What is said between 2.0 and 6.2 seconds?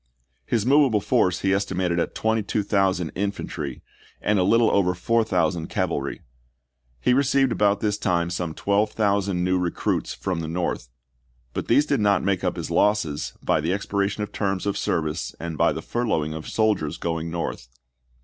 Part I. at 22,000 infantry, and a little over 4000 cavalry,